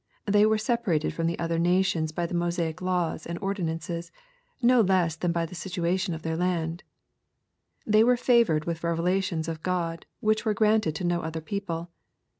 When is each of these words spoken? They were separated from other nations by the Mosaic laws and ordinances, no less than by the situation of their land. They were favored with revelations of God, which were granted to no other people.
They 0.25 0.47
were 0.47 0.57
separated 0.57 1.13
from 1.13 1.29
other 1.37 1.59
nations 1.59 2.11
by 2.11 2.25
the 2.25 2.33
Mosaic 2.33 2.81
laws 2.81 3.27
and 3.27 3.37
ordinances, 3.39 4.11
no 4.59 4.81
less 4.81 5.15
than 5.15 5.31
by 5.31 5.45
the 5.45 5.53
situation 5.53 6.15
of 6.15 6.23
their 6.23 6.35
land. 6.35 6.81
They 7.85 8.03
were 8.03 8.17
favored 8.17 8.65
with 8.65 8.83
revelations 8.83 9.47
of 9.47 9.61
God, 9.61 10.07
which 10.19 10.43
were 10.43 10.55
granted 10.55 10.95
to 10.95 11.03
no 11.03 11.21
other 11.21 11.39
people. 11.39 11.91